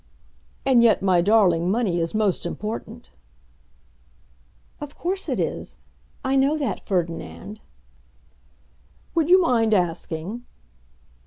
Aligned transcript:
"And 0.65 0.81
yet, 0.81 1.03
my 1.03 1.21
darling, 1.21 1.69
money 1.69 1.99
is 1.99 2.15
most 2.15 2.43
important." 2.43 3.11
"Of 4.79 4.97
course 4.97 5.29
it 5.29 5.39
is. 5.39 5.77
I 6.25 6.35
know 6.35 6.57
that, 6.57 6.79
Ferdinand." 6.83 7.61
"Would 9.13 9.29
you 9.29 9.39
mind 9.39 9.75
asking?" 9.75 10.43